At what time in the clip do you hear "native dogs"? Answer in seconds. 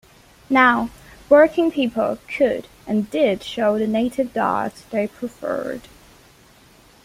3.85-4.83